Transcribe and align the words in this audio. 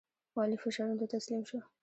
والي 0.37 0.57
فشارونو 0.63 0.99
ته 1.01 1.05
تسلیم 1.15 1.41
شو. 1.49 1.57